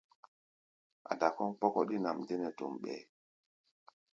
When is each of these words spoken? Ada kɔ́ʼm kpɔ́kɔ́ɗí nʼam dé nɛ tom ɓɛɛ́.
Ada 1.11 1.27
kɔ́ʼm 1.35 1.51
kpɔ́kɔ́ɗí 1.57 1.97
nʼam 2.03 2.17
dé 2.27 2.35
nɛ 2.39 2.49
tom 2.57 2.73
ɓɛɛ́. 2.81 3.05